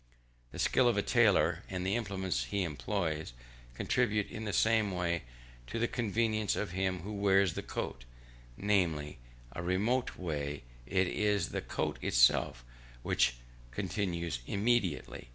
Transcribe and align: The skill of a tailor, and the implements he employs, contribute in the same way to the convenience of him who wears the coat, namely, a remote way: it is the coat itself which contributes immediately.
The 0.51 0.57
skill 0.57 0.87
of 0.87 0.97
a 0.97 1.03
tailor, 1.03 1.61
and 1.69 1.85
the 1.85 1.95
implements 1.95 2.45
he 2.45 2.63
employs, 2.63 3.33
contribute 3.75 4.31
in 4.31 4.45
the 4.45 4.51
same 4.51 4.89
way 4.89 5.21
to 5.67 5.77
the 5.77 5.87
convenience 5.87 6.55
of 6.55 6.71
him 6.71 7.01
who 7.01 7.13
wears 7.13 7.53
the 7.53 7.61
coat, 7.61 8.05
namely, 8.57 9.19
a 9.51 9.61
remote 9.61 10.17
way: 10.17 10.63
it 10.87 11.07
is 11.07 11.49
the 11.49 11.61
coat 11.61 11.99
itself 12.01 12.65
which 13.03 13.35
contributes 13.69 14.39
immediately. 14.47 15.29